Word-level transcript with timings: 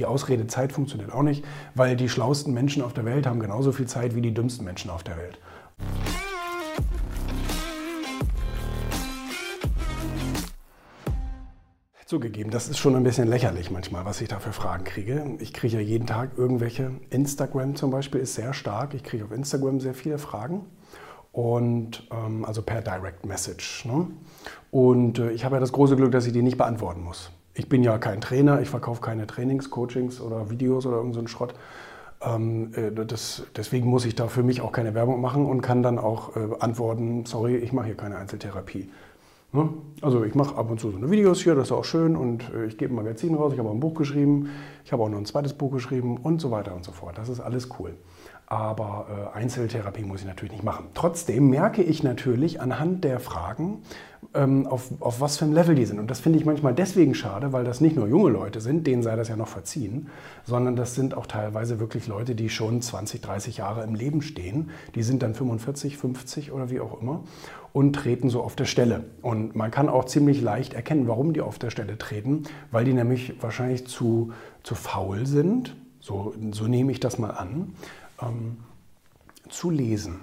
Die 0.00 0.06
Ausrede 0.06 0.46
Zeit 0.46 0.72
funktioniert 0.72 1.12
auch 1.12 1.22
nicht, 1.22 1.44
weil 1.74 1.94
die 1.94 2.08
schlauesten 2.08 2.54
Menschen 2.54 2.82
auf 2.82 2.94
der 2.94 3.04
Welt 3.04 3.26
haben 3.26 3.38
genauso 3.38 3.70
viel 3.70 3.86
Zeit 3.86 4.14
wie 4.14 4.22
die 4.22 4.32
dümmsten 4.32 4.64
Menschen 4.64 4.90
auf 4.90 5.02
der 5.02 5.18
Welt. 5.18 5.38
Zugegeben, 12.06 12.50
das 12.50 12.70
ist 12.70 12.78
schon 12.78 12.96
ein 12.96 13.02
bisschen 13.02 13.28
lächerlich 13.28 13.70
manchmal, 13.70 14.06
was 14.06 14.22
ich 14.22 14.28
da 14.28 14.40
für 14.40 14.54
Fragen 14.54 14.84
kriege. 14.84 15.36
Ich 15.38 15.52
kriege 15.52 15.76
ja 15.76 15.82
jeden 15.82 16.06
Tag 16.06 16.30
irgendwelche, 16.38 16.92
Instagram 17.10 17.76
zum 17.76 17.90
Beispiel 17.90 18.22
ist 18.22 18.34
sehr 18.34 18.54
stark. 18.54 18.94
Ich 18.94 19.04
kriege 19.04 19.26
auf 19.26 19.32
Instagram 19.32 19.80
sehr 19.80 19.92
viele 19.92 20.16
Fragen 20.16 20.64
und 21.30 22.08
ähm, 22.10 22.46
also 22.46 22.62
per 22.62 22.80
Direct 22.80 23.26
Message. 23.26 23.84
Ne? 23.84 24.06
Und 24.70 25.18
äh, 25.18 25.30
ich 25.32 25.44
habe 25.44 25.56
ja 25.56 25.60
das 25.60 25.72
große 25.72 25.94
Glück, 25.94 26.12
dass 26.12 26.24
ich 26.26 26.32
die 26.32 26.40
nicht 26.40 26.56
beantworten 26.56 27.02
muss. 27.02 27.30
Ich 27.54 27.68
bin 27.68 27.82
ja 27.82 27.98
kein 27.98 28.20
Trainer, 28.20 28.60
ich 28.60 28.68
verkaufe 28.68 29.00
keine 29.00 29.26
Trainings, 29.26 29.70
Coachings 29.70 30.20
oder 30.20 30.50
Videos 30.50 30.86
oder 30.86 30.96
irgendeinen 30.96 31.26
so 31.26 31.32
Schrott. 31.32 31.54
Ähm, 32.22 32.72
äh, 32.74 32.92
das, 32.92 33.44
deswegen 33.56 33.88
muss 33.88 34.04
ich 34.04 34.14
da 34.14 34.28
für 34.28 34.42
mich 34.42 34.60
auch 34.60 34.72
keine 34.72 34.94
Werbung 34.94 35.20
machen 35.20 35.46
und 35.46 35.62
kann 35.62 35.82
dann 35.82 35.98
auch 35.98 36.36
äh, 36.36 36.40
antworten, 36.60 37.24
sorry, 37.26 37.56
ich 37.56 37.72
mache 37.72 37.86
hier 37.86 37.96
keine 37.96 38.16
Einzeltherapie. 38.16 38.90
Ne? 39.52 39.68
Also 40.00 40.22
ich 40.24 40.34
mache 40.34 40.56
ab 40.56 40.70
und 40.70 40.78
zu 40.78 40.90
so 40.90 40.96
eine 40.96 41.10
Videos 41.10 41.42
hier, 41.42 41.54
das 41.54 41.68
ist 41.68 41.72
auch 41.72 41.84
schön 41.84 42.14
und 42.14 42.52
äh, 42.54 42.66
ich 42.66 42.78
gebe 42.78 42.92
ein 42.92 42.96
Magazin 42.96 43.34
raus, 43.34 43.52
ich 43.52 43.58
habe 43.58 43.68
auch 43.68 43.74
ein 43.74 43.80
Buch 43.80 43.94
geschrieben, 43.94 44.50
ich 44.84 44.92
habe 44.92 45.02
auch 45.02 45.08
noch 45.08 45.18
ein 45.18 45.26
zweites 45.26 45.54
Buch 45.54 45.72
geschrieben 45.72 46.18
und 46.18 46.40
so 46.40 46.50
weiter 46.50 46.74
und 46.74 46.84
so 46.84 46.92
fort. 46.92 47.18
Das 47.18 47.28
ist 47.28 47.40
alles 47.40 47.68
cool. 47.78 47.94
Aber 48.50 49.30
äh, 49.32 49.38
Einzeltherapie 49.38 50.02
muss 50.02 50.22
ich 50.22 50.26
natürlich 50.26 50.50
nicht 50.50 50.64
machen. 50.64 50.86
Trotzdem 50.94 51.50
merke 51.50 51.84
ich 51.84 52.02
natürlich 52.02 52.60
anhand 52.60 53.04
der 53.04 53.20
Fragen, 53.20 53.82
ähm, 54.34 54.66
auf, 54.66 54.90
auf 54.98 55.20
was 55.20 55.38
für 55.38 55.44
ein 55.44 55.52
Level 55.52 55.76
die 55.76 55.84
sind. 55.84 56.00
Und 56.00 56.10
das 56.10 56.18
finde 56.18 56.40
ich 56.40 56.44
manchmal 56.44 56.74
deswegen 56.74 57.14
schade, 57.14 57.52
weil 57.52 57.62
das 57.62 57.80
nicht 57.80 57.94
nur 57.94 58.08
junge 58.08 58.28
Leute 58.30 58.60
sind, 58.60 58.88
denen 58.88 59.04
sei 59.04 59.14
das 59.14 59.28
ja 59.28 59.36
noch 59.36 59.46
verziehen, 59.46 60.08
sondern 60.44 60.74
das 60.74 60.96
sind 60.96 61.16
auch 61.16 61.26
teilweise 61.26 61.78
wirklich 61.78 62.08
Leute, 62.08 62.34
die 62.34 62.50
schon 62.50 62.82
20, 62.82 63.20
30 63.20 63.58
Jahre 63.58 63.84
im 63.84 63.94
Leben 63.94 64.20
stehen. 64.20 64.70
Die 64.96 65.04
sind 65.04 65.22
dann 65.22 65.34
45, 65.34 65.96
50 65.96 66.50
oder 66.50 66.70
wie 66.70 66.80
auch 66.80 67.00
immer 67.00 67.22
und 67.72 67.92
treten 67.94 68.30
so 68.30 68.42
auf 68.42 68.56
der 68.56 68.64
Stelle. 68.64 69.04
Und 69.22 69.54
man 69.54 69.70
kann 69.70 69.88
auch 69.88 70.06
ziemlich 70.06 70.40
leicht 70.40 70.74
erkennen, 70.74 71.06
warum 71.06 71.34
die 71.34 71.40
auf 71.40 71.60
der 71.60 71.70
Stelle 71.70 71.98
treten, 71.98 72.42
weil 72.72 72.84
die 72.84 72.94
nämlich 72.94 73.40
wahrscheinlich 73.40 73.86
zu, 73.86 74.32
zu 74.64 74.74
faul 74.74 75.26
sind. 75.26 75.76
So, 76.00 76.34
so 76.52 76.66
nehme 76.66 76.92
ich 76.92 77.00
das 77.00 77.18
mal 77.18 77.30
an 77.30 77.74
ähm, 78.22 78.56
zu 79.48 79.70
lesen. 79.70 80.20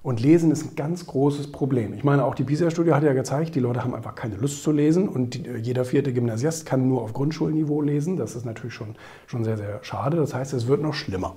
Und 0.00 0.20
Lesen 0.20 0.50
ist 0.52 0.64
ein 0.64 0.76
ganz 0.76 1.06
großes 1.06 1.50
Problem. 1.50 1.92
Ich 1.92 2.04
meine, 2.04 2.24
auch 2.24 2.34
die 2.34 2.44
PISA-Studie 2.44 2.92
hat 2.92 3.02
ja 3.02 3.12
gezeigt, 3.14 3.54
die 3.54 3.60
Leute 3.60 3.82
haben 3.82 3.94
einfach 3.94 4.14
keine 4.14 4.36
Lust 4.36 4.62
zu 4.62 4.70
lesen 4.70 5.08
und 5.08 5.34
die, 5.34 5.42
jeder 5.60 5.84
vierte 5.84 6.12
Gymnasiast 6.12 6.64
kann 6.66 6.88
nur 6.88 7.02
auf 7.02 7.12
Grundschulniveau 7.12 7.82
lesen. 7.82 8.16
Das 8.16 8.36
ist 8.36 8.44
natürlich 8.44 8.74
schon, 8.74 8.94
schon 9.26 9.44
sehr, 9.44 9.56
sehr 9.56 9.82
schade. 9.82 10.16
Das 10.16 10.34
heißt, 10.34 10.52
es 10.54 10.68
wird 10.68 10.82
noch 10.82 10.94
schlimmer. 10.94 11.36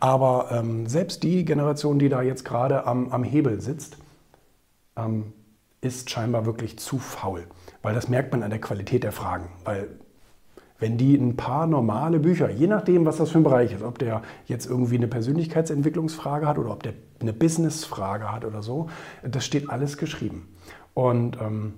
Aber 0.00 0.48
ähm, 0.52 0.86
selbst 0.86 1.22
die 1.22 1.44
Generation, 1.44 1.98
die 1.98 2.10
da 2.10 2.20
jetzt 2.20 2.44
gerade 2.44 2.86
am, 2.86 3.08
am 3.08 3.24
Hebel 3.24 3.60
sitzt, 3.60 3.96
ähm, 4.96 5.32
ist 5.80 6.10
scheinbar 6.10 6.46
wirklich 6.46 6.78
zu 6.78 6.98
faul. 6.98 7.44
Weil 7.82 7.94
das 7.94 8.08
merkt 8.08 8.32
man 8.32 8.42
an 8.42 8.50
der 8.50 8.60
Qualität 8.60 9.02
der 9.02 9.12
Fragen. 9.12 9.48
Weil 9.64 9.88
wenn 10.78 10.98
die 10.98 11.14
ein 11.14 11.36
paar 11.36 11.66
normale 11.66 12.18
Bücher, 12.18 12.50
je 12.50 12.66
nachdem, 12.66 13.06
was 13.06 13.16
das 13.16 13.30
für 13.30 13.38
ein 13.38 13.44
Bereich 13.44 13.72
ist, 13.72 13.82
ob 13.82 13.98
der 13.98 14.22
jetzt 14.46 14.66
irgendwie 14.66 14.96
eine 14.96 15.06
Persönlichkeitsentwicklungsfrage 15.06 16.46
hat 16.46 16.58
oder 16.58 16.72
ob 16.72 16.82
der 16.82 16.94
eine 17.20 17.32
Businessfrage 17.32 18.30
hat 18.30 18.44
oder 18.44 18.62
so, 18.62 18.88
das 19.22 19.44
steht 19.44 19.70
alles 19.70 19.96
geschrieben. 19.96 20.48
Und 20.92 21.38
ähm, 21.40 21.74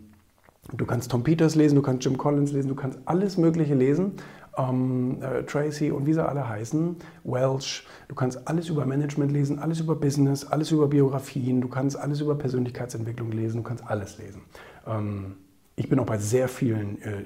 du 0.72 0.86
kannst 0.86 1.11
Tom 1.11 1.22
Peters 1.25 1.55
lesen, 1.55 1.77
du 1.77 1.83
kannst 1.83 2.05
Jim 2.05 2.16
Collins 2.16 2.53
lesen, 2.53 2.69
du 2.69 2.75
kannst 2.75 2.98
alles 3.05 3.36
Mögliche 3.36 3.75
lesen. 3.75 4.12
Ähm, 4.58 5.19
äh, 5.20 5.42
Tracy 5.42 5.91
und 5.91 6.06
wie 6.06 6.14
sie 6.14 6.27
alle 6.27 6.48
heißen, 6.48 6.97
Welsh. 7.25 7.86
Du 8.08 8.14
kannst 8.14 8.48
alles 8.48 8.70
über 8.70 8.86
Management 8.86 9.31
lesen, 9.31 9.58
alles 9.58 9.81
über 9.81 9.94
Business, 9.94 10.47
alles 10.47 10.70
über 10.70 10.88
Biografien, 10.88 11.60
du 11.60 11.69
kannst 11.69 11.98
alles 11.98 12.22
über 12.22 12.34
Persönlichkeitsentwicklung 12.36 13.32
lesen, 13.32 13.59
du 13.59 13.62
kannst 13.62 13.87
alles 13.87 14.16
lesen. 14.16 14.41
Ähm, 14.87 15.37
ich 15.78 15.91
bin 15.91 15.98
auch 15.98 16.06
bei 16.06 16.16
sehr 16.16 16.48
vielen, 16.48 17.03
äh, 17.03 17.25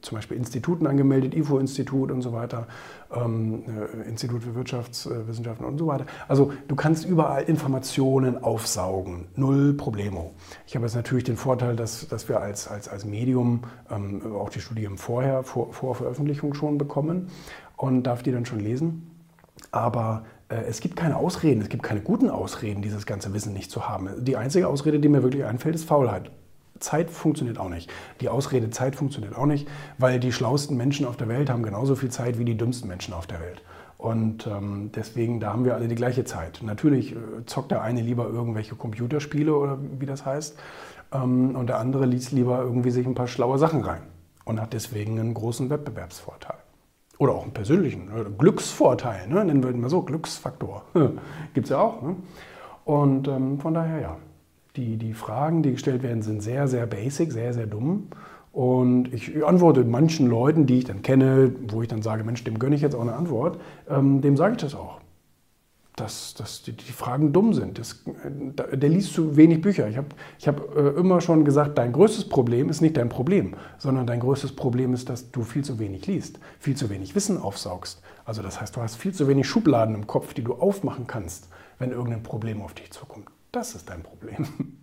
zum 0.00 0.16
Beispiel 0.16 0.38
Instituten 0.38 0.86
angemeldet, 0.86 1.34
IFO-Institut 1.34 2.10
und 2.10 2.22
so 2.22 2.32
weiter, 2.32 2.66
ähm, 3.14 3.62
äh, 3.66 4.08
Institut 4.08 4.42
für 4.42 4.54
Wirtschaftswissenschaften 4.54 5.66
und 5.66 5.76
so 5.76 5.86
weiter. 5.86 6.06
Also 6.26 6.50
du 6.66 6.76
kannst 6.76 7.04
überall 7.04 7.42
Informationen 7.42 8.42
aufsaugen, 8.42 9.26
null 9.36 9.74
Problemo. 9.74 10.32
Ich 10.66 10.74
habe 10.74 10.86
jetzt 10.86 10.94
natürlich 10.94 11.24
den 11.24 11.36
Vorteil, 11.36 11.76
dass, 11.76 12.08
dass 12.08 12.26
wir 12.26 12.40
als, 12.40 12.68
als, 12.68 12.88
als 12.88 13.04
Medium 13.04 13.64
ähm, 13.90 14.34
auch 14.34 14.48
die 14.48 14.60
Studien 14.60 14.96
vorher, 14.96 15.42
vor, 15.42 15.74
vor 15.74 15.94
Veröffentlichung 15.94 16.54
schon 16.54 16.78
bekommen 16.78 17.28
und 17.76 18.04
darf 18.04 18.22
die 18.22 18.32
dann 18.32 18.46
schon 18.46 18.60
lesen. 18.60 19.10
Aber 19.72 20.24
äh, 20.48 20.54
es 20.66 20.80
gibt 20.80 20.96
keine 20.96 21.16
Ausreden, 21.16 21.60
es 21.60 21.68
gibt 21.68 21.82
keine 21.82 22.00
guten 22.00 22.30
Ausreden, 22.30 22.80
dieses 22.80 23.04
ganze 23.04 23.34
Wissen 23.34 23.52
nicht 23.52 23.70
zu 23.70 23.90
haben. 23.90 24.08
Die 24.24 24.38
einzige 24.38 24.68
Ausrede, 24.68 25.00
die 25.00 25.10
mir 25.10 25.22
wirklich 25.22 25.44
einfällt, 25.44 25.74
ist 25.74 25.84
Faulheit. 25.84 26.30
Zeit 26.80 27.10
funktioniert 27.10 27.58
auch 27.58 27.68
nicht. 27.68 27.90
Die 28.20 28.28
Ausrede 28.28 28.70
Zeit 28.70 28.96
funktioniert 28.96 29.36
auch 29.36 29.46
nicht, 29.46 29.68
weil 29.98 30.18
die 30.18 30.32
schlauesten 30.32 30.76
Menschen 30.76 31.06
auf 31.06 31.16
der 31.16 31.28
Welt 31.28 31.50
haben 31.50 31.62
genauso 31.62 31.94
viel 31.94 32.10
Zeit 32.10 32.38
wie 32.38 32.44
die 32.44 32.56
dümmsten 32.56 32.88
Menschen 32.88 33.14
auf 33.14 33.26
der 33.26 33.40
Welt. 33.40 33.62
Und 34.00 34.46
ähm, 34.46 34.90
deswegen, 34.94 35.40
da 35.40 35.52
haben 35.52 35.66
wir 35.66 35.74
alle 35.74 35.86
die 35.86 35.94
gleiche 35.94 36.24
Zeit. 36.24 36.60
Natürlich 36.62 37.12
äh, 37.12 37.18
zockt 37.44 37.70
der 37.70 37.82
eine 37.82 38.00
lieber 38.00 38.26
irgendwelche 38.26 38.74
Computerspiele 38.74 39.54
oder 39.54 39.78
wie 39.98 40.06
das 40.06 40.24
heißt. 40.24 40.58
Ähm, 41.12 41.54
und 41.54 41.66
der 41.66 41.78
andere 41.78 42.06
liest 42.06 42.32
lieber 42.32 42.60
irgendwie 42.60 42.90
sich 42.90 43.06
ein 43.06 43.14
paar 43.14 43.26
schlaue 43.26 43.58
Sachen 43.58 43.82
rein 43.82 44.00
und 44.46 44.58
hat 44.58 44.72
deswegen 44.72 45.20
einen 45.20 45.34
großen 45.34 45.68
Wettbewerbsvorteil. 45.68 46.56
Oder 47.18 47.34
auch 47.34 47.42
einen 47.42 47.52
persönlichen 47.52 48.08
äh, 48.08 48.24
Glücksvorteil, 48.38 49.28
ne? 49.28 49.44
nennen 49.44 49.62
wir 49.62 49.70
ihn 49.70 49.82
mal 49.82 49.90
so, 49.90 50.00
Glücksfaktor. 50.00 50.82
Gibt 51.52 51.66
es 51.66 51.70
ja 51.70 51.80
auch. 51.80 52.00
Ne? 52.00 52.16
Und 52.86 53.28
ähm, 53.28 53.60
von 53.60 53.74
daher 53.74 54.00
ja. 54.00 54.16
Die, 54.76 54.96
die 54.96 55.14
Fragen, 55.14 55.62
die 55.62 55.72
gestellt 55.72 56.02
werden, 56.02 56.22
sind 56.22 56.42
sehr, 56.42 56.68
sehr 56.68 56.86
basic, 56.86 57.32
sehr, 57.32 57.52
sehr 57.52 57.66
dumm. 57.66 58.08
Und 58.52 59.12
ich 59.14 59.44
antworte 59.44 59.84
manchen 59.84 60.28
Leuten, 60.28 60.66
die 60.66 60.78
ich 60.78 60.84
dann 60.84 61.02
kenne, 61.02 61.52
wo 61.68 61.82
ich 61.82 61.88
dann 61.88 62.02
sage, 62.02 62.24
Mensch, 62.24 62.42
dem 62.44 62.58
gönne 62.58 62.74
ich 62.74 62.82
jetzt 62.82 62.94
auch 62.96 63.02
eine 63.02 63.14
Antwort, 63.14 63.60
ähm, 63.88 64.20
dem 64.20 64.36
sage 64.36 64.54
ich 64.54 64.60
das 64.60 64.74
auch. 64.74 65.00
Dass, 65.94 66.34
dass 66.34 66.62
die, 66.62 66.72
die 66.72 66.92
Fragen 66.92 67.32
dumm 67.32 67.52
sind. 67.52 67.78
Das, 67.78 68.02
der 68.72 68.88
liest 68.88 69.12
zu 69.12 69.36
wenig 69.36 69.60
Bücher. 69.60 69.86
Ich 69.88 69.98
habe 69.98 70.08
ich 70.38 70.48
hab, 70.48 70.74
äh, 70.74 70.88
immer 70.98 71.20
schon 71.20 71.44
gesagt, 71.44 71.76
dein 71.76 71.92
größtes 71.92 72.28
Problem 72.28 72.70
ist 72.70 72.80
nicht 72.80 72.96
dein 72.96 73.10
Problem, 73.10 73.54
sondern 73.76 74.06
dein 74.06 74.20
größtes 74.20 74.56
Problem 74.56 74.94
ist, 74.94 75.10
dass 75.10 75.30
du 75.30 75.42
viel 75.42 75.62
zu 75.62 75.78
wenig 75.78 76.06
liest, 76.06 76.40
viel 76.58 76.74
zu 76.74 76.88
wenig 76.90 77.14
Wissen 77.14 77.38
aufsaugst. 77.38 78.02
Also 78.24 78.40
das 78.42 78.60
heißt, 78.60 78.76
du 78.76 78.80
hast 78.80 78.96
viel 78.96 79.12
zu 79.12 79.28
wenig 79.28 79.46
Schubladen 79.46 79.94
im 79.94 80.06
Kopf, 80.06 80.32
die 80.32 80.42
du 80.42 80.54
aufmachen 80.54 81.06
kannst, 81.06 81.48
wenn 81.78 81.90
irgendein 81.90 82.22
Problem 82.22 82.62
auf 82.62 82.72
dich 82.72 82.90
zukommt. 82.90 83.28
Das 83.52 83.74
ist 83.74 83.88
dein 83.88 84.02
Problem. 84.02 84.78